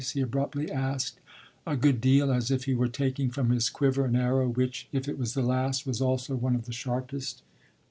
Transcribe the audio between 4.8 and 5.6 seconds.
if it was the